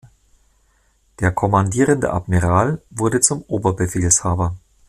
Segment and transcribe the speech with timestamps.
[1.19, 4.55] Der Kommandierende Admiral wurde zum Oberbefehlshaber.